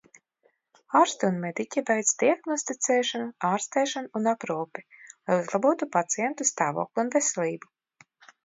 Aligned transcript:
Ārsti 0.99 1.27
un 1.27 1.35
mediķi 1.43 1.83
veic 1.89 2.13
diagnosticēšanu, 2.23 3.27
ārstēšanu 3.51 4.11
un 4.21 4.31
aprūpi, 4.33 4.87
lai 5.13 5.39
uzlabotu 5.43 5.93
pacientu 6.01 6.49
stāvokli 6.55 7.05
un 7.07 7.17
veselību. 7.19 7.75